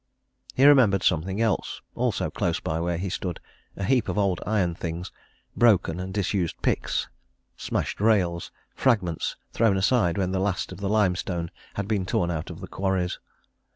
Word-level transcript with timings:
He 0.55 0.65
remembered 0.65 1.03
something 1.03 1.39
else: 1.39 1.79
also 1.93 2.31
close 2.31 2.59
by 2.59 2.79
where 2.79 2.97
he 2.97 3.07
stood 3.07 3.39
a 3.77 3.83
heap 3.83 4.09
of 4.09 4.17
old 4.17 4.41
iron 4.47 4.73
things 4.73 5.11
broken 5.55 5.99
and 5.99 6.11
disused 6.11 6.59
picks, 6.63 7.07
smashed 7.55 8.01
rails, 8.01 8.51
fragments 8.73 9.35
thrown 9.53 9.77
aside 9.77 10.17
when 10.17 10.31
the 10.31 10.39
last 10.39 10.71
of 10.71 10.79
the 10.79 10.89
limestone 10.89 11.51
had 11.75 11.87
been 11.87 12.07
torn 12.07 12.31
out 12.31 12.49
of 12.49 12.61
the 12.61 12.67
quarries. 12.67 13.19